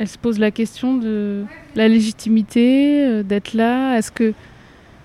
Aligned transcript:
elle 0.00 0.08
se 0.08 0.16
pose 0.16 0.38
la 0.38 0.50
question 0.50 0.96
de 0.96 1.44
la 1.76 1.86
légitimité, 1.86 3.04
euh, 3.04 3.22
d'être 3.22 3.52
là. 3.52 3.98
Est-ce 3.98 4.10
que 4.10 4.32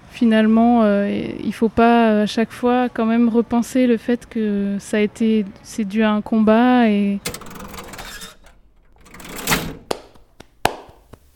finalement, 0.09 0.83
euh, 0.83 1.09
il 1.43 1.53
faut 1.53 1.67
pas 1.67 2.21
à 2.21 2.25
chaque 2.25 2.53
fois 2.53 2.87
quand 2.87 3.05
même 3.05 3.27
repenser 3.27 3.87
le 3.87 3.97
fait 3.97 4.25
que 4.25 4.77
ça 4.79 4.95
a 4.95 4.99
été, 5.01 5.43
c'est 5.63 5.83
dû 5.83 6.01
à 6.01 6.11
un 6.11 6.21
combat 6.21 6.85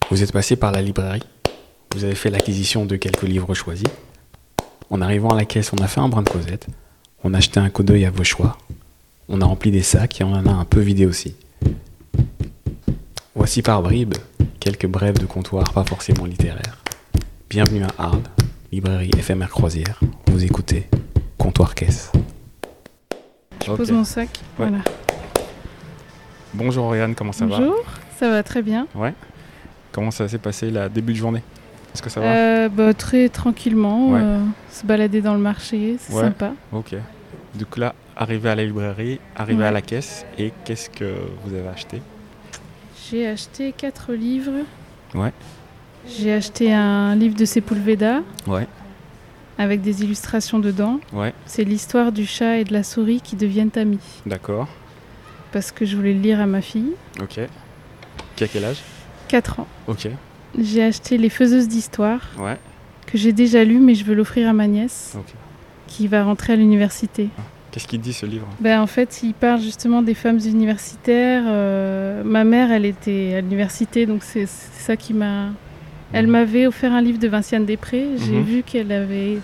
Vous 0.10 0.24
êtes 0.24 0.32
passé 0.32 0.56
par 0.56 0.72
la 0.72 0.82
librairie. 0.82 1.24
Vous 1.94 2.06
avez 2.06 2.16
fait 2.16 2.30
l'acquisition 2.30 2.86
de 2.86 2.96
quelques 2.96 3.24
livres 3.24 3.54
choisis. 3.54 3.90
En 4.90 5.02
arrivant 5.02 5.32
à 5.32 5.36
la 5.36 5.44
caisse, 5.44 5.74
on 5.74 5.84
a 5.84 5.88
fait 5.88 6.00
un 6.00 6.08
brin 6.08 6.22
de 6.22 6.30
causette. 6.30 6.68
On 7.26 7.34
a 7.34 7.40
acheté 7.40 7.60
un 7.60 7.70
coup 7.70 7.84
d'œil 7.84 8.06
à 8.06 8.10
vos 8.10 8.24
choix. 8.24 8.58
On 9.28 9.42
a 9.42 9.46
rempli 9.46 9.70
des 9.70 9.84
sacs 9.84 10.22
et 10.22 10.24
on 10.24 10.32
en 10.32 10.46
a 10.46 10.52
un 10.52 10.64
peu 10.64 10.80
vidé 10.80 11.06
aussi. 11.06 11.36
Voici 13.40 13.62
par 13.62 13.82
bribes 13.82 14.16
quelques 14.60 14.86
brèves 14.86 15.18
de 15.18 15.26
comptoir 15.26 15.72
pas 15.72 15.86
forcément 15.86 16.26
littéraires. 16.26 16.78
Bienvenue 17.50 17.84
à 17.84 18.04
Arles, 18.04 18.20
librairie 18.70 19.12
éphémère 19.18 19.48
croisière. 19.50 19.98
Vous 20.28 20.44
écoutez 20.44 20.90
Comptoir 21.38 21.74
Caisse. 21.74 22.12
je 23.66 23.72
pose 23.72 23.94
mon 23.94 24.04
sac. 24.04 24.28
Voilà. 24.58 24.80
Bonjour 26.54 26.84
Oriane, 26.88 27.16
comment 27.16 27.32
ça 27.32 27.46
va? 27.46 27.60
Bonjour, 27.60 27.82
ça 28.20 28.30
va 28.30 28.44
très 28.44 28.62
bien. 28.62 28.88
Ouais. 28.94 29.14
Comment 29.94 30.12
ça 30.12 30.28
s'est 30.28 30.38
passé 30.38 30.70
la 30.70 30.90
début 30.90 31.14
de 31.14 31.18
journée? 31.20 31.42
Est-ce 31.94 32.02
que 32.02 32.10
ça 32.10 32.20
va? 32.20 32.26
Euh, 32.28 32.68
bah, 32.68 32.94
très 32.94 33.30
tranquillement, 33.30 34.10
Ouais. 34.12 34.20
euh, 34.22 34.44
se 34.70 34.86
balader 34.86 35.22
dans 35.22 35.34
le 35.34 35.40
marché, 35.40 35.96
c'est 35.98 36.14
Ouais. 36.14 36.24
sympa. 36.24 36.52
Ok. 36.74 36.94
Donc 37.56 37.78
là, 37.78 37.96
arrivé 38.18 38.50
à 38.50 38.56
la 38.56 38.66
librairie, 38.66 39.22
arrivé 39.38 39.62
Ouais. 39.62 39.68
à 39.70 39.72
la 39.72 39.82
caisse, 39.82 40.26
et 40.38 40.52
qu'est-ce 40.66 40.90
que 40.90 41.16
vous 41.46 41.54
avez 41.56 41.70
acheté? 41.70 42.02
J'ai 43.10 43.28
acheté 43.28 43.72
quatre 43.76 44.14
livres. 44.14 44.64
Ouais. 45.16 45.32
J'ai 46.08 46.34
acheté 46.34 46.72
un 46.74 47.16
livre 47.16 47.36
de 47.36 47.46
Sepulveda 47.46 48.22
Ouais. 48.48 48.68
avec 49.58 49.82
des 49.82 50.04
illustrations 50.04 50.60
dedans. 50.60 51.00
Ouais, 51.14 51.34
C'est 51.46 51.64
l'histoire 51.64 52.12
du 52.12 52.26
chat 52.26 52.58
et 52.58 52.64
de 52.64 52.74
la 52.74 52.84
souris 52.84 53.22
qui 53.22 53.36
deviennent 53.36 53.72
amis. 53.76 54.00
d'accord. 54.26 54.68
Parce 55.52 55.72
que 55.72 55.86
je 55.86 55.96
voulais 55.96 56.14
le 56.14 56.20
lire 56.22 56.40
à 56.40 56.46
ma 56.46 56.62
fille. 56.62 56.92
Ok. 57.20 57.40
Qui 58.36 58.44
a 58.44 58.48
quel 58.48 58.66
âge? 58.66 58.82
4 59.28 59.60
ans. 59.62 59.68
Ok. 59.88 60.08
J'ai 60.58 60.84
acheté 60.84 61.18
Les 61.18 61.30
Faiseuses 61.30 61.68
d'Histoire, 61.68 62.22
Ouais. 62.38 62.58
que 63.08 63.18
j'ai 63.18 63.34
déjà 63.34 63.64
lu, 63.64 63.80
mais 63.80 63.96
je 63.96 64.04
veux 64.06 64.14
l'offrir 64.14 64.48
à 64.48 64.54
ma 64.54 64.68
nièce, 64.68 65.14
Ok. 65.18 65.34
qui 65.88 66.08
va 66.08 66.24
rentrer 66.24 66.54
à 66.54 66.56
l'université. 66.56 67.30
Qu'est-ce 67.72 67.88
qu'il 67.88 68.02
dit 68.02 68.14
ce 68.14 68.26
livre? 68.26 68.48
Ben, 68.60 68.82
en 68.82 68.88
fait, 68.88 69.22
il 69.24 69.34
parle 69.34 69.62
justement 69.62 70.02
des 70.02 70.16
femmes 70.16 70.40
universitaires. 70.44 71.44
Euh, 71.46 72.24
ma 72.24 72.44
mère, 72.44 72.72
elle 72.72 72.86
était 72.86 73.36
à 73.38 73.42
l'université, 73.42 74.06
donc 74.06 74.24
c'est 74.24 74.48
ça 74.48 74.96
qui 74.98 75.14
m'a... 75.14 75.50
Elle 76.12 76.26
Mhm. 76.26 76.32
m'avait 76.32 76.66
offert 76.66 76.92
un 76.94 77.02
livre 77.02 77.20
de 77.20 77.28
Vinciane 77.28 77.66
Després. 77.66 78.08
J'ai 78.18 78.38
Mhm. 78.38 78.44
vu 78.44 78.64
qu'elle 78.64 78.92
avait... 78.92 79.38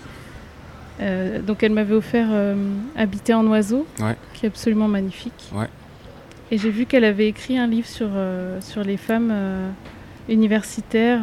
euh, 1.00 1.40
donc 1.40 1.62
elle 1.62 1.72
m'avait 1.72 1.94
offert 1.94 2.26
euh, 2.30 2.56
Habiter 2.96 3.34
en 3.34 3.46
oiseau, 3.46 3.86
Ouais. 4.00 4.16
qui 4.34 4.46
est 4.46 4.48
absolument 4.48 4.88
magnifique. 4.88 5.50
Ouais. 5.54 5.68
Et 6.50 6.58
j'ai 6.58 6.70
vu 6.70 6.86
qu'elle 6.86 7.04
avait 7.04 7.28
écrit 7.28 7.58
un 7.58 7.66
livre 7.68 7.86
sur, 7.88 8.08
sur 8.60 8.82
les 8.84 8.96
femmes 8.96 9.32
universitaires. 10.28 11.20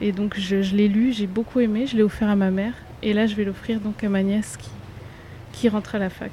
et 0.00 0.12
donc 0.12 0.34
je, 0.38 0.62
je 0.62 0.74
l'ai 0.76 0.88
lu, 0.88 1.12
j'ai 1.12 1.26
beaucoup 1.26 1.60
aimé, 1.60 1.86
je 1.86 1.96
l'ai 1.96 2.02
offert 2.02 2.28
à 2.28 2.36
ma 2.36 2.50
mère. 2.50 2.74
Et 3.02 3.12
là, 3.12 3.26
je 3.26 3.34
vais 3.34 3.44
l'offrir 3.44 3.80
donc 3.80 4.02
à 4.04 4.08
ma 4.08 4.22
nièce 4.22 4.56
qui, 4.56 4.68
qui 5.54 5.68
rentre 5.68 5.94
à 5.94 5.98
la 5.98 6.10
fac. 6.10 6.32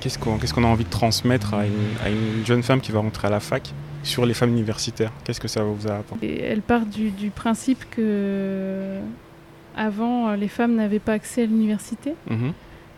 Qu'est-ce 0.00 0.18
qu'on 0.18 0.38
qu'est-ce 0.38 0.52
qu'on 0.54 0.64
a 0.64 0.68
envie 0.68 0.84
de 0.84 0.90
transmettre 0.90 1.54
à 1.54 1.66
une, 1.66 1.72
à 2.04 2.08
une 2.10 2.44
jeune 2.44 2.62
femme 2.62 2.80
qui 2.80 2.90
va 2.92 3.00
rentrer 3.00 3.28
à 3.28 3.30
la 3.30 3.40
fac 3.40 3.72
sur 4.02 4.26
les 4.26 4.34
femmes 4.34 4.50
universitaires? 4.50 5.12
Qu'est-ce 5.24 5.40
que 5.40 5.48
ça 5.48 5.62
vous 5.62 5.86
a 5.86 5.96
apporté? 5.98 6.26
Et 6.26 6.42
elle 6.42 6.62
part 6.62 6.86
du, 6.86 7.10
du 7.10 7.30
principe 7.30 7.84
que 7.90 8.98
avant 9.76 10.32
les 10.32 10.48
femmes 10.48 10.74
n'avaient 10.74 10.98
pas 10.98 11.12
accès 11.14 11.42
à 11.42 11.46
l'université 11.46 12.14
Mhm. 12.28 12.52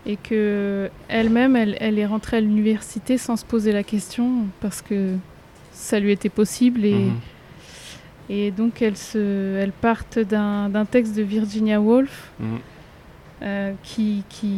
et 0.07 0.17
que 0.17 0.91
elle-même 1.08 1.57
elle, 1.57 1.77
elle 1.81 1.98
est 1.98 2.07
rentrée 2.07 2.39
à 2.39 2.41
l'université 2.41 3.19
sans 3.19 3.36
se 3.36 3.45
poser 3.45 3.73
la 3.73 3.83
question 3.83 4.46
parce 4.61 4.81
que 4.83 5.14
ça 5.73 6.01
lui 6.01 6.11
était 6.11 6.29
possible 6.31 6.85
et, 6.85 6.95
Mhm. 6.95 7.17
et 8.31 8.51
donc 8.51 8.81
elles 8.83 8.96
se 8.96 9.58
elles 9.61 9.73
partent 9.73 10.19
d'un 10.19 10.69
d'un 10.70 10.85
texte 10.86 11.14
de 11.17 11.23
Virginia 11.23 11.81
Woolf 11.81 12.31
Mhm. 12.41 12.58
euh, 13.42 13.73
qui, 13.83 14.25
qui 14.31 14.57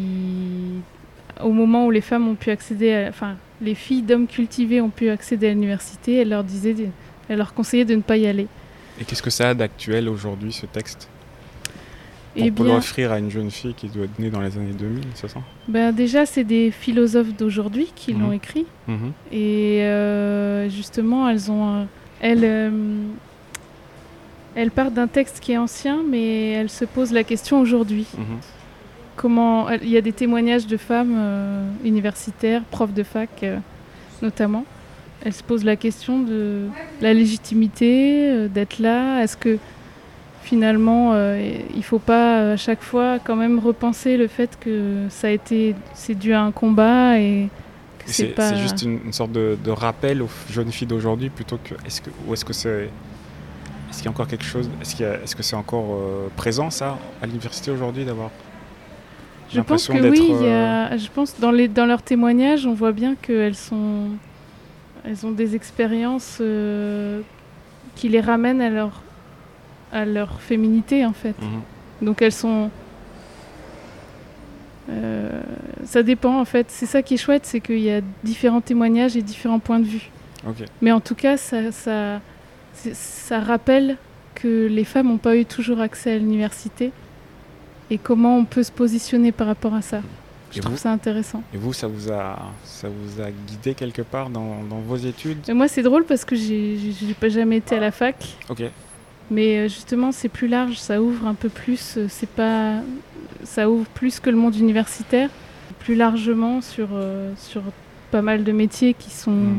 au 1.43 1.51
moment 1.53 1.87
où 1.87 1.91
les 1.91 2.01
femmes 2.01 2.29
ont 2.29 2.35
pu 2.35 2.51
accéder 2.51 2.93
à, 2.95 3.09
enfin 3.09 3.37
les 3.63 3.75
filles 3.75 4.03
d'hommes 4.03 4.27
cultivés 4.27 4.81
ont 4.81 4.91
pu 4.91 5.09
accéder 5.11 5.49
à 5.49 5.51
l'université 5.51 6.17
elle 6.17 6.29
leur 6.31 6.45
disait 6.45 6.75
de- 6.75 6.89
elle 7.29 7.39
leur 7.39 7.55
conseillait 7.55 7.85
de 7.85 7.95
ne 7.95 8.03
pas 8.03 8.17
y 8.17 8.27
aller 8.27 8.47
Et 9.01 9.05
qu'est-ce 9.05 9.23
que 9.23 9.31
ça 9.31 9.51
a 9.51 9.55
d'actuel 9.55 10.09
aujourd'hui, 10.09 10.53
ce 10.53 10.67
texte? 10.67 11.09
Eh 12.39 12.51
Pour 12.51 12.65
bien, 12.67 12.75
l'offrir 12.75 13.13
à 13.13 13.19
une 13.19 13.31
jeune 13.31 13.51
fille 13.51 13.73
qui 13.75 13.89
doit 13.89 14.05
être 14.05 14.19
née 14.19 14.29
dans 14.31 14.41
les 14.43 14.57
années 14.59 14.73
2000, 14.79 15.05
c'est 15.15 15.29
ça? 15.29 15.41
Ben 15.69 15.91
déjà, 15.93 16.27
c'est 16.27 16.45
des 16.45 16.71
philosophes 16.71 17.35
d'aujourd'hui 17.35 17.91
qui 17.97 18.13
Mhm. 18.15 18.21
l'ont 18.23 18.33
écrit. 18.33 18.67
Mhm. 18.89 19.13
Et 19.33 19.81
euh, 19.83 20.69
justement, 20.69 21.29
elles 21.31 21.51
ont. 21.51 21.87
elles, 22.21 22.45
euh, 22.45 22.71
elles 24.55 24.71
partent 24.71 24.95
d'un 24.95 25.07
texte 25.09 25.41
qui 25.41 25.53
est 25.53 25.59
ancien, 25.59 26.03
mais 26.09 26.53
elles 26.53 26.71
se 26.71 26.85
posent 26.85 27.13
la 27.13 27.25
question 27.25 27.59
aujourd'hui. 27.61 28.07
Mhm. 28.17 28.25
Comment. 29.17 29.71
Il 29.71 29.89
y 29.89 29.97
a 29.97 30.01
des 30.01 30.13
témoignages 30.13 30.67
de 30.67 30.77
femmes 30.77 31.15
euh, 31.17 31.65
universitaires, 31.85 32.63
profs 32.71 32.93
de 32.93 33.03
fac 33.03 33.31
euh, 33.43 33.59
notamment. 34.23 34.65
Elles 35.25 35.33
se 35.33 35.43
posent 35.43 35.65
la 35.65 35.77
question 35.77 36.21
de 36.21 36.67
la 37.01 37.15
légitimité, 37.15 38.29
euh, 38.29 38.49
d'être 38.49 38.79
là. 38.79 39.23
Est-ce 39.23 39.37
que 39.37 39.59
finalement, 40.43 41.15
il 41.75 41.83
faut 41.83 41.99
pas 41.99 42.53
à 42.53 42.57
chaque 42.57 42.81
fois 42.83 43.19
quand 43.19 43.35
même 43.35 43.59
repenser 43.59 44.17
le 44.17 44.29
fait 44.29 44.57
que 44.61 45.07
ça 45.09 45.27
a 45.27 45.31
été, 45.31 45.75
c'est 45.93 46.15
dû 46.15 46.33
à 46.35 46.43
un 46.43 46.53
combat 46.53 47.19
et 47.19 47.49
que 47.99 48.13
c'est 48.13 48.27
pas. 48.27 48.51
c'est 48.51 48.59
juste 48.59 48.83
une, 48.83 49.01
une 49.07 49.13
sorte 49.13 49.33
de, 49.33 49.59
de 49.63 49.71
rappel 49.73 50.23
aux 50.23 50.29
jeunes 50.49 50.71
filles 50.71 50.87
d'aujourd'hui 50.87 51.31
plutôt 51.31 51.59
que. 51.63 51.75
Est-ce 51.85 52.01
que 52.01 52.11
ou 52.27 52.35
est-ce 52.35 52.45
que 52.45 52.53
c'est. 52.53 52.91
Est-ce 53.91 53.99
qu'il 53.99 54.05
y 54.05 54.09
a 54.09 54.11
encore 54.11 54.27
quelque 54.27 54.45
chose 54.45 54.69
Est-ce 54.81 55.37
que 55.37 55.43
c'est 55.43 55.57
encore 55.57 55.95
euh, 55.95 56.29
présent 56.37 56.71
ça 56.71 56.99
à 57.23 57.27
l'université 57.27 57.71
aujourd'hui 57.71 58.05
d'avoir 58.05 58.31
Je 59.53 59.61
pense 59.61 59.87
que 59.89 60.11
oui, 60.11 60.27
y 60.29 60.33
euh, 60.45 60.87
a, 60.87 60.97
je 60.97 61.09
pense 61.09 61.39
dans, 61.39 61.51
les, 61.53 61.69
dans 61.69 61.87
leurs 61.87 62.03
témoignages, 62.03 62.67
on 62.67 62.75
voit 62.75 62.93
bien 62.93 63.15
qu'elles 63.15 63.55
sont, 63.55 64.09
elles 65.05 65.25
ont 65.27 65.31
des 65.31 65.55
expériences 65.55 66.39
euh, 66.41 67.21
qui 67.95 68.09
les 68.09 68.21
ramènent 68.21 68.61
à 68.61 68.71
leur, 68.71 69.03
à 69.93 70.05
leur 70.05 70.41
féminité 70.41 71.07
en 71.07 71.13
fait. 71.13 71.35
Mhm. 71.41 72.07
Donc 72.07 72.23
elles 72.23 72.33
sont, 72.33 72.71
euh, 74.91 75.31
ça 75.85 76.03
dépend 76.03 76.41
en 76.41 76.45
fait. 76.45 76.67
C'est 76.71 76.87
ça 76.87 77.03
qui 77.03 77.15
est 77.15 77.19
chouette, 77.19 77.47
c'est 77.47 77.61
qu'il 77.61 77.81
y 77.81 77.91
a 77.91 78.01
différents 78.25 78.61
témoignages 78.61 79.17
et 79.17 79.23
différents 79.23 79.59
points 79.61 79.81
de 79.81 79.87
vue. 79.87 80.11
Mais 80.81 80.93
en 80.93 81.01
tout 81.01 81.17
cas, 81.17 81.37
ça, 81.37 81.73
ça, 81.73 82.21
c'est- 82.73 82.95
ça 82.95 83.41
rappelle 83.41 83.97
que 84.37 84.69
les 84.69 84.85
femmes 84.85 85.09
n'ont 85.09 85.17
pas 85.19 85.37
eu 85.37 85.45
toujours 85.45 85.81
accès 85.81 86.13
à 86.13 86.19
l'université 86.19 86.93
et 87.91 87.99
comment 87.99 88.37
on 88.39 88.45
peut 88.45 88.63
se 88.63 88.73
positionner 88.73 89.33
par 89.33 89.47
rapport 89.47 89.75
à 89.75 89.83
ça? 89.83 90.01
Je 90.53 90.59
Et 90.59 90.61
trouve 90.61 90.75
vous 90.75 90.79
ça 90.81 90.93
intéressant. 90.93 91.43
Et 91.53 91.57
vous, 91.57 91.73
ça 91.73 91.87
vous 91.89 92.11
a, 92.13 92.39
ça 92.65 92.89
vous 92.89 93.21
a 93.21 93.31
guidé 93.31 93.75
quelque 93.75 94.03
part 94.03 94.31
dans, 94.31 94.63
dans 94.71 94.79
vos 94.79 94.97
études? 94.97 95.39
Mais 95.49 95.55
moi, 95.55 95.69
c'est 95.69 95.83
drôle 95.83 96.05
parce 96.05 96.25
que 96.25 96.37
j'ai 96.37 96.79
j'ai- 96.79 97.15
pas 97.15 97.29
jamais 97.29 97.57
été 97.59 97.77
à 97.77 97.81
la 97.81 97.91
fac, 97.91 98.17
Ok. 98.49 98.63
mais 99.31 99.59
euh, 99.59 99.63
justement, 99.69 100.13
c'est 100.13 100.29
plus 100.29 100.47
large, 100.49 100.79
ça 100.79 101.03
ouvre 101.03 101.27
un 101.27 101.35
peu 101.35 101.49
plus. 101.49 101.97
euh, 101.99 102.07
C'est 102.09 102.29
pas, 102.29 102.81
ça 103.45 103.69
ouvre 103.69 103.87
plus 103.87 104.21
que 104.21 104.31
le 104.31 104.37
monde 104.37 104.55
universitaire, 104.57 105.31
plus 105.81 105.97
largement 105.97 106.61
sur 106.61 106.89
euh, 106.93 107.33
sur 107.37 107.63
pas 108.13 108.23
mal 108.23 108.45
de 108.45 108.53
métiers 108.53 108.95
qui 108.95 109.11
sont 109.11 109.31
Mhm. 109.33 109.59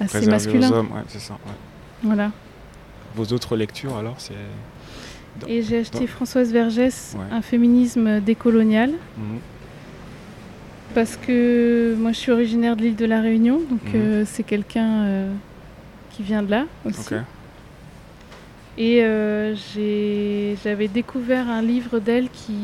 assez 0.00 0.18
Réservé 0.18 0.26
aux 0.26 0.30
masculins. 0.30 0.72
hommes, 0.72 0.92
ouais, 0.92 1.02
c'est 1.08 1.20
ça. 1.20 1.34
ouais. 1.34 1.52
Voilà. 2.02 2.30
Vos 3.14 3.26
autres 3.34 3.54
lectures 3.56 3.96
alors, 3.96 4.14
c'est. 4.18 4.34
Dans- 5.40 5.46
Et 5.48 5.62
j'ai 5.62 5.78
acheté 5.80 6.00
dans- 6.00 6.06
Françoise 6.06 6.52
Vergès, 6.52 7.14
Ouais. 7.18 7.24
un 7.30 7.42
féminisme 7.42 8.20
décolonial. 8.20 8.90
Mhm. 9.18 9.38
Parce 10.94 11.16
que 11.16 11.94
moi 11.98 12.12
je 12.12 12.16
suis 12.18 12.32
originaire 12.32 12.74
de 12.76 12.82
l'île 12.82 12.96
de 12.96 13.04
la 13.04 13.20
Réunion, 13.20 13.60
donc 13.68 13.82
Mhm. 13.86 13.92
euh, 14.00 14.22
c'est 14.26 14.42
quelqu'un 14.44 15.02
euh, 15.04 15.32
qui 16.12 16.22
vient 16.22 16.42
de 16.42 16.50
là 16.50 16.64
aussi. 16.86 17.14
Et 18.78 19.02
euh, 19.02 19.54
j'avais 20.62 20.88
découvert 20.88 21.48
un 21.50 21.62
livre 21.62 21.98
d'elle 21.98 22.28
qui 22.30 22.54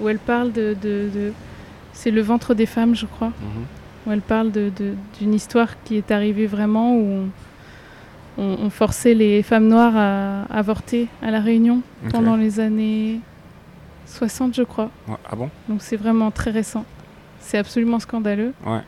où 0.00 0.08
elle 0.08 0.18
parle 0.18 0.52
de, 0.52 0.76
de- 0.80 1.08
de- 1.12 1.32
c'est 1.94 2.10
le 2.10 2.20
ventre 2.20 2.52
des 2.54 2.66
femmes, 2.66 2.94
je 2.94 3.06
crois, 3.06 3.28
Mhm. 3.28 3.64
où 4.06 4.12
elle 4.12 4.20
parle 4.20 4.52
de- 4.52 4.70
d'une 5.18 5.32
histoire 5.34 5.82
qui 5.84 5.96
est 5.96 6.10
arrivée 6.10 6.46
vraiment 6.46 6.94
où 6.96 7.00
on, 7.00 7.28
on- 8.38 8.56
on 8.64 8.70
forçait 8.70 9.14
les 9.14 9.42
femmes 9.42 9.68
noires 9.68 9.96
à 9.96 10.42
avorter 10.44 11.08
à 11.22 11.30
la 11.30 11.40
Réunion 11.40 11.82
pendant 12.10 12.36
les 12.36 12.60
années 12.60 13.20
60, 14.06 14.54
je 14.54 14.62
crois. 14.62 14.90
Ouais, 15.08 15.14
Ah 15.30 15.36
bon? 15.36 15.50
Donc 15.68 15.82
c'est 15.82 15.96
vraiment 15.96 16.30
très 16.30 16.50
récent. 16.50 16.84
C'est 17.40 17.58
absolument 17.58 17.98
scandaleux 18.00 18.52
Ouais. 18.64 18.80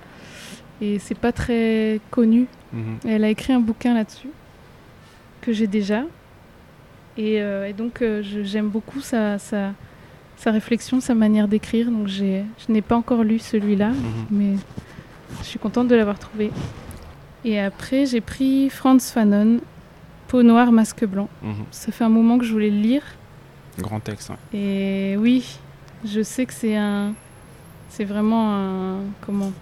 et 0.80 0.98
c'est 0.98 1.16
pas 1.18 1.32
très 1.32 2.00
connu. 2.10 2.46
Mhm. 2.72 2.98
Elle 3.06 3.24
a 3.24 3.28
écrit 3.28 3.52
un 3.52 3.60
bouquin 3.60 3.94
là-dessus 3.94 4.28
que 5.40 5.52
j'ai 5.52 5.66
déjà. 5.66 6.02
Et, 7.16 7.40
euh, 7.40 7.66
et 7.68 7.72
donc, 7.72 8.00
euh, 8.02 8.22
j'aime 8.44 8.68
beaucoup 8.68 9.00
sa, 9.00 9.38
sa, 9.38 9.72
sa 10.36 10.50
réflexion, 10.52 11.00
sa 11.00 11.14
manière 11.14 11.48
d'écrire. 11.48 11.90
Donc, 11.90 12.06
je 12.06 12.42
n'ai 12.68 12.82
pas 12.82 12.94
encore 12.96 13.24
lu 13.24 13.38
celui-là, 13.40 13.88
Mhm. 13.88 13.96
mais 14.30 14.52
je 15.40 15.44
suis 15.46 15.58
contente 15.58 15.88
de 15.88 15.96
l'avoir 15.96 16.18
trouvé. 16.18 16.50
Et 17.48 17.58
après, 17.58 18.04
j'ai 18.04 18.20
pris 18.20 18.68
Franz 18.68 19.10
Fanon, 19.10 19.60
Peau 20.28 20.42
noire, 20.42 20.70
masque 20.70 21.06
blanc. 21.06 21.28
Mhm. 21.42 21.64
Ça 21.70 21.90
fait 21.92 22.04
un 22.04 22.10
moment 22.10 22.36
que 22.38 22.44
je 22.44 22.52
voulais 22.52 22.68
le 22.68 22.76
lire. 22.76 23.02
Grand 23.78 24.00
texte. 24.00 24.30
Et 24.52 25.16
oui, 25.18 25.58
je 26.04 26.20
sais 26.22 26.44
que 26.44 26.52
c'est 26.52 26.76
un, 26.76 27.14
c'est 27.88 28.04
vraiment 28.04 28.54
un, 28.54 28.96
comment, 29.22 29.52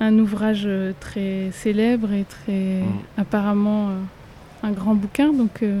un 0.00 0.18
ouvrage 0.18 0.62
euh, 0.66 0.92
très 0.98 1.50
célèbre 1.52 2.12
et 2.12 2.24
très 2.24 2.80
Mm. 2.82 3.00
apparemment 3.18 3.90
euh, 3.90 3.98
un 4.64 4.72
grand 4.72 4.94
bouquin. 4.96 5.32
Donc 5.32 5.62
euh, 5.62 5.80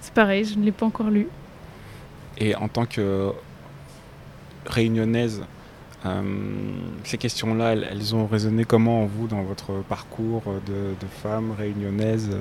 c'est 0.00 0.12
pareil, 0.14 0.44
je 0.44 0.58
ne 0.58 0.64
l'ai 0.64 0.72
pas 0.72 0.86
encore 0.86 1.10
lu. 1.10 1.28
Et 2.38 2.56
en 2.56 2.66
tant 2.66 2.86
que 2.86 3.30
réunionnaise, 4.66 5.44
ces 7.04 7.16
questions-là, 7.18 7.72
elles, 7.72 7.86
elles 7.90 8.14
ont 8.14 8.26
résonné 8.26 8.64
comment 8.64 9.02
en 9.02 9.06
vous 9.06 9.26
dans 9.28 9.42
votre 9.42 9.82
parcours 9.88 10.42
de, 10.66 10.72
de 10.72 11.06
femme 11.22 11.52
réunionnaise, 11.56 12.30
euh, 12.32 12.38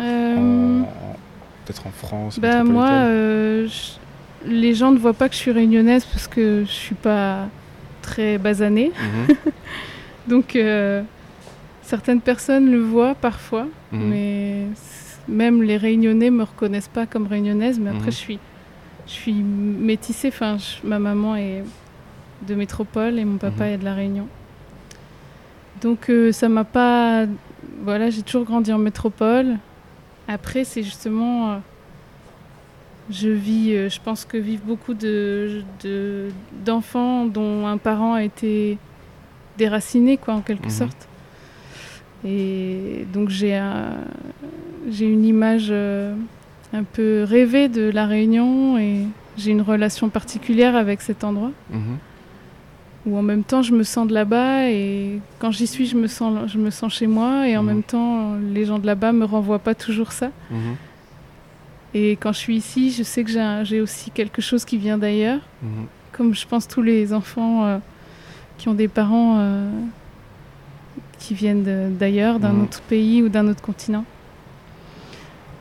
Euh, 0.00 0.82
peut-être 1.64 1.86
en 1.86 1.90
France 1.90 2.38
bah 2.38 2.62
moi, 2.62 2.88
euh, 2.90 3.66
je- 3.66 4.48
les 4.50 4.72
gens 4.74 4.92
ne 4.92 4.98
voient 4.98 5.12
pas 5.14 5.28
que 5.28 5.34
je 5.34 5.40
suis 5.40 5.50
réunionnaise 5.50 6.04
parce 6.04 6.28
que 6.28 6.62
je 6.64 6.70
suis 6.70 6.94
pas 6.94 7.48
très 8.02 8.38
basanée. 8.38 8.92
Mhm, 8.96 9.36
Donc 10.28 10.54
euh, 10.54 11.02
certaines 11.82 12.20
personnes 12.20 12.70
le 12.70 12.78
voient 12.78 13.14
parfois. 13.16 13.66
mhm. 13.92 14.08
mais 14.08 14.66
même 15.26 15.62
les 15.62 15.76
réunionnais 15.76 16.30
me 16.30 16.42
reconnaissent 16.44 16.88
pas 16.88 17.04
comme 17.06 17.26
réunionnaise 17.26 17.78
mais 17.80 17.90
après 17.90 18.06
Mhm. 18.06 18.10
je 18.12 18.16
suis 18.16 18.38
je 19.06 19.12
suis 19.12 19.32
métissée 19.34 20.28
enfin 20.28 20.56
je- 20.58 20.86
ma 20.86 20.98
maman 20.98 21.36
est 21.36 21.64
de 22.46 22.54
métropole 22.54 23.18
et 23.18 23.24
mon 23.24 23.36
papa 23.38 23.64
Mhm. 23.66 23.72
est 23.72 23.78
de 23.78 23.84
la 23.84 23.94
Réunion 23.94 24.28
donc 25.82 26.08
euh, 26.10 26.32
ça 26.32 26.48
m'a 26.48 26.64
pas 26.64 27.26
voilà 27.82 28.10
j'ai 28.10 28.22
toujours 28.22 28.44
grandi 28.44 28.72
en 28.72 28.78
métropole 28.78 29.56
après 30.26 30.64
c'est 30.64 30.82
justement 30.82 31.52
euh, 31.52 31.56
je 33.10 33.28
vis 33.28 33.74
euh, 33.74 33.88
je 33.88 34.00
pense 34.00 34.24
que 34.24 34.36
vivent 34.36 34.64
beaucoup 34.64 34.94
de 34.94 35.62
de- 35.82 36.28
d'enfants 36.64 37.26
dont 37.26 37.66
un 37.66 37.76
parent 37.78 38.14
a 38.14 38.22
été 38.22 38.78
déraciné 39.56 40.16
quoi 40.16 40.34
en 40.34 40.40
quelque 40.40 40.64
Mhm. 40.66 40.70
sorte 40.70 41.08
et 42.24 43.06
donc 43.12 43.28
j'ai 43.28 43.54
un- 43.56 43.96
j'ai 44.90 45.06
une 45.06 45.24
image 45.24 45.70
un 45.70 46.82
peu 46.92 47.24
rêvée 47.24 47.68
de 47.68 47.90
la 47.90 48.06
Réunion 48.06 48.78
et 48.78 49.04
j'ai 49.36 49.52
une 49.52 49.62
relation 49.62 50.08
particulière 50.08 50.74
avec 50.76 51.00
cet 51.02 51.24
endroit 51.24 51.52
Mhm. 51.70 51.98
Où 53.08 53.16
en 53.16 53.22
même 53.22 53.42
temps 53.44 53.62
je 53.62 53.72
me 53.74 53.82
sens 53.82 54.06
de 54.06 54.14
là-bas 54.14 54.68
et 54.70 55.20
quand 55.38 55.50
j'y 55.50 55.66
suis 55.66 55.86
je 55.86 55.96
me 55.96 56.06
sens 56.06 56.50
je 56.52 56.58
me 56.58 56.70
sens 56.70 56.92
chez 56.92 57.06
moi 57.06 57.48
et 57.48 57.56
en 57.56 57.62
Mhm. 57.62 57.66
même 57.68 57.82
temps 57.82 58.34
les 58.52 58.64
gens 58.64 58.78
de 58.78 58.86
là-bas 58.86 59.12
me 59.12 59.24
renvoient 59.24 59.58
pas 59.58 59.74
toujours 59.74 60.12
ça 60.12 60.30
Mhm. 60.50 60.74
et 61.94 62.12
quand 62.20 62.32
je 62.32 62.38
suis 62.38 62.56
ici 62.56 62.90
je 62.90 63.02
sais 63.02 63.24
que 63.24 63.30
j'ai 63.64 63.80
aussi 63.80 64.10
quelque 64.10 64.42
chose 64.42 64.64
qui 64.64 64.76
vient 64.78 64.98
d'ailleurs 64.98 65.40
Mhm. 65.62 65.86
comme 66.12 66.34
je 66.34 66.46
pense 66.46 66.68
tous 66.68 66.82
les 66.82 67.12
enfants 67.12 67.64
euh, 67.64 67.78
qui 68.58 68.68
ont 68.68 68.74
des 68.74 68.88
parents 68.88 69.36
euh, 69.38 69.70
qui 71.18 71.34
viennent 71.34 71.96
d'ailleurs, 71.98 72.38
d'un 72.38 72.60
autre 72.60 72.80
pays 72.82 73.22
ou 73.24 73.28
d'un 73.28 73.48
autre 73.48 73.60
continent. 73.60 74.04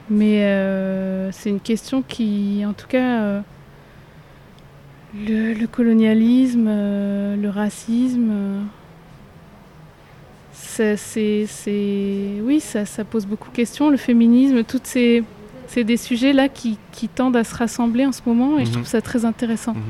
Mais 0.09 0.43
euh, 0.43 1.31
c'est 1.31 1.50
une 1.50 1.59
question 1.59 2.03
qui, 2.07 2.63
en 2.65 2.73
tout 2.73 2.85
cas, 2.88 3.43
le, 5.15 5.54
le 5.54 5.68
colonialisme, 5.68 6.65
euh, 6.68 7.36
le 7.36 7.50
racisme, 7.50 8.30
euh, 8.31 8.59
ça, 10.54 10.98
c'est, 10.98 11.48
oui, 12.44 12.59
ça, 12.59 12.86
ça 12.86 13.04
pose 13.04 13.25
beaucoup 13.25 13.50
de 13.50 13.56
questions. 13.56 13.89
Le 13.89 13.98
féminisme, 13.98 14.63
toutes 14.63 14.86
ces, 14.88 15.24
c'est 15.68 15.83
des 15.83 15.98
sujets 15.98 16.33
là 16.33 16.50
qui, 16.50 16.77
qui 16.92 17.07
tendent 17.07 17.36
à 17.38 17.44
se 17.44 17.56
rassembler 17.56 18.06
en 18.06 18.12
ce 18.12 18.21
moment 18.25 18.57
et 18.59 18.65
je 18.65 18.69
Mhm. 18.69 18.74
trouve 18.75 18.88
ça 18.88 19.01
très 19.01 19.25
intéressant. 19.25 19.74
Mhm. 19.74 19.81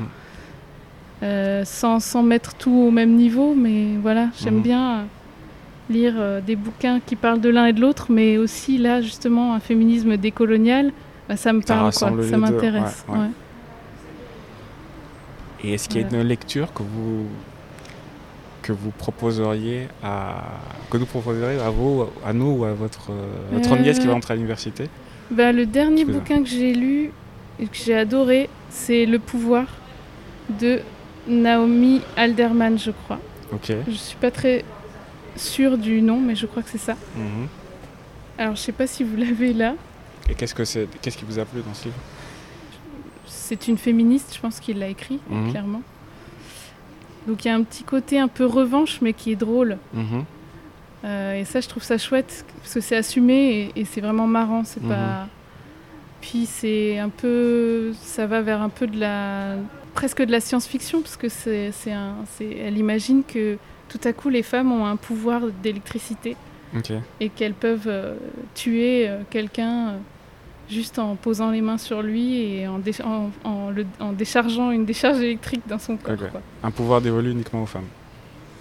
Euh, 1.24 1.64
sans, 1.64 1.98
sans 2.00 2.22
mettre 2.22 2.54
tout 2.54 2.70
au 2.70 2.90
même 2.92 3.14
niveau, 3.16 3.54
mais 3.56 3.96
voilà, 4.00 4.28
j'aime 4.40 4.56
Mhm. 4.56 4.62
bien 4.62 5.06
lire 5.90 6.14
euh, 6.16 6.40
des 6.40 6.54
bouquins 6.54 7.00
qui 7.04 7.16
parlent 7.16 7.40
de 7.40 7.48
l'un 7.48 7.66
et 7.66 7.72
de 7.72 7.80
l'autre, 7.80 8.06
mais 8.10 8.38
aussi 8.38 8.78
là, 8.78 9.00
justement, 9.02 9.54
un 9.54 9.60
féminisme 9.60 10.16
décolonial, 10.16 10.92
bah, 11.28 11.36
ça 11.36 11.52
me 11.52 11.60
Ça 11.60 11.74
parle, 11.74 11.92
quoi, 11.92 12.22
ça 12.30 12.36
m'intéresse. 12.36 13.04
ouais, 13.08 13.14
ouais. 13.14 13.20
ouais. 13.22 13.30
Et 15.64 15.74
est-ce 15.74 15.88
qu'il 15.88 16.00
y 16.00 16.04
a 16.04 16.08
une 16.08 16.22
lecture 16.22 16.72
que 16.72 16.82
vous 16.82 17.26
que 18.62 18.72
vous 18.72 18.90
proposeriez 18.90 19.88
à 20.02 20.42
que 20.90 20.98
nous 20.98 21.06
proposeriez 21.06 21.58
à 21.60 21.70
vous, 21.70 22.04
à 22.24 22.32
nous 22.32 22.50
ou 22.58 22.64
à 22.64 22.72
votre 22.74 23.10
euh, 23.10 23.26
votre 23.52 23.72
Euh, 23.72 23.78
nièce 23.78 23.98
qui 23.98 24.06
va 24.06 24.14
entrer 24.14 24.34
à 24.34 24.36
l'université? 24.36 24.88
Bah, 25.30 25.52
le 25.52 25.66
dernier 25.66 26.04
bouquin 26.04 26.42
que 26.42 26.48
j'ai 26.48 26.72
lu 26.74 27.10
et 27.60 27.66
que 27.66 27.76
j'ai 27.76 27.94
adoré, 27.96 28.48
c'est 28.70 29.04
Le 29.06 29.18
pouvoir 29.18 29.66
de 30.60 30.80
Naomi 31.26 32.00
Alderman, 32.16 32.78
je 32.78 32.90
crois. 32.90 33.18
Ok. 33.52 33.72
Je 33.86 33.92
suis 33.94 34.16
pas 34.16 34.30
très 34.30 34.64
sûre 35.36 35.76
du 35.78 36.00
nom, 36.02 36.20
mais 36.20 36.34
je 36.34 36.46
crois 36.46 36.62
que 36.62 36.70
c'est 36.70 36.78
ça. 36.78 36.96
Mhm. 37.16 37.48
Alors, 38.38 38.54
je 38.56 38.60
sais 38.60 38.72
pas 38.72 38.86
si 38.86 39.02
vous 39.04 39.16
l'avez 39.24 39.52
là. 39.52 39.74
Et 40.30 40.34
qu'est-ce 40.34 40.54
que 40.54 40.64
c'est 40.64 40.86
Qu'est-ce 41.02 41.16
qui 41.18 41.24
vous 41.26 41.38
a 41.38 41.44
plu 41.44 41.60
dans 41.66 41.74
ce 41.74 41.84
livre? 41.86 41.96
C'est 43.28 43.68
une 43.68 43.78
féministe, 43.78 44.32
je 44.34 44.40
pense 44.40 44.60
qu'il 44.60 44.78
l'a 44.78 44.88
écrit, 44.88 45.20
Mhm. 45.30 45.50
clairement. 45.50 45.82
Donc 47.26 47.44
il 47.44 47.48
y 47.48 47.50
a 47.50 47.54
un 47.54 47.62
petit 47.62 47.84
côté 47.84 48.18
un 48.18 48.28
peu 48.28 48.46
revanche, 48.46 49.00
mais 49.02 49.12
qui 49.12 49.32
est 49.32 49.36
drôle. 49.36 49.78
Mhm. 49.94 50.24
Euh, 51.04 51.40
et 51.40 51.44
ça, 51.44 51.60
je 51.60 51.68
trouve 51.68 51.82
ça 51.82 51.98
chouette, 51.98 52.44
parce 52.60 52.74
que 52.74 52.80
c'est 52.80 52.96
assumé 52.96 53.70
et, 53.76 53.80
et 53.80 53.84
c'est 53.84 54.00
vraiment 54.00 54.26
marrant. 54.26 54.64
C'est 54.64 54.82
Mhm. 54.82 54.88
pas. 54.88 55.26
Puis 56.20 56.46
c'est 56.46 56.98
un 56.98 57.10
peu. 57.10 57.92
Ça 58.02 58.26
va 58.26 58.40
vers 58.42 58.60
un 58.62 58.68
peu 58.70 58.86
de 58.86 58.98
la. 58.98 59.54
presque 59.94 60.22
de 60.22 60.30
la 60.32 60.40
science-fiction, 60.40 61.00
parce 61.02 61.16
que 61.16 61.28
c'est, 61.28 61.72
un, 61.92 62.14
elle 62.40 62.78
imagine 62.78 63.22
que 63.26 63.56
tout 63.88 64.00
à 64.04 64.12
coup 64.12 64.28
les 64.28 64.42
femmes 64.44 64.70
ont 64.72 64.86
un 64.86 64.96
pouvoir 64.96 65.42
d'électricité 65.62 66.36
et 67.20 67.28
qu'elles 67.30 67.54
peuvent 67.54 67.86
euh, 67.88 68.14
tuer 68.54 69.08
euh, 69.08 69.22
quelqu'un 69.30 69.94
juste 70.70 70.98
en 70.98 71.16
posant 71.16 71.50
les 71.50 71.60
mains 71.60 71.78
sur 71.78 72.02
lui 72.02 72.34
et 72.42 72.68
en, 72.68 72.78
dé- 72.78 72.92
en, 73.04 73.30
en 73.44 73.70
le- 73.70 73.86
en 74.00 74.12
déchargeant 74.12 74.70
une 74.70 74.84
décharge 74.84 75.18
électrique 75.20 75.62
dans 75.68 75.78
son 75.78 75.96
corps. 75.96 76.16
Quoi. 76.16 76.40
Un 76.62 76.70
pouvoir 76.70 77.00
dévolu 77.00 77.30
uniquement 77.30 77.62
aux 77.62 77.66
femmes. 77.66 77.86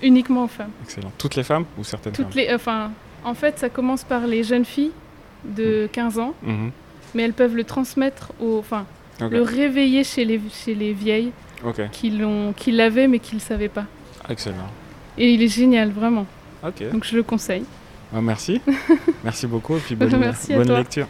Uniquement 0.02 0.44
aux 0.46 0.48
femmes. 0.48 0.72
Excellent. 0.84 1.12
Toutes 1.18 1.36
les 1.36 1.44
femmes 1.44 1.66
ou 1.78 1.84
certaines 1.84 2.14
Toutes 2.14 2.28
femmes 2.28 2.34
les, 2.36 2.54
enfin, 2.54 2.92
en 3.24 3.34
fait, 3.34 3.60
ça 3.60 3.70
commence 3.70 4.04
par 4.04 4.26
les 4.28 4.44
jeunes 4.44 4.66
filles 4.66 4.92
de 5.44 5.90
15 5.92 6.20
ans, 6.20 6.34
Mhm. 6.44 6.72
mais 7.16 7.24
elles 7.24 7.34
peuvent 7.34 7.56
le 7.56 7.64
transmettre, 7.64 8.32
au, 8.40 8.58
enfin, 8.60 8.86
le 9.20 9.42
réveiller 9.42 10.04
chez 10.04 10.24
les, 10.26 10.40
chez 10.52 10.76
les 10.76 10.94
vieilles 10.94 11.32
qui, 11.92 12.12
l'avaient 12.72 13.08
mais 13.08 13.20
qui 13.20 13.34
ne 13.36 13.40
le 13.40 13.44
savaient 13.46 13.70
pas. 13.70 13.86
Excellent. 14.30 14.70
Et 15.18 15.32
il 15.34 15.42
est 15.42 15.48
génial, 15.48 15.90
vraiment. 15.90 16.26
Donc 16.92 17.04
je 17.04 17.16
le 17.16 17.24
conseille. 17.24 17.64
Ah, 18.16 18.22
merci. 18.22 18.62
merci 19.24 19.48
beaucoup 19.48 19.76
et 19.76 19.80
puis 19.80 19.96
bonne, 19.96 20.16
Merci 20.18 20.54
lecture. 20.54 21.08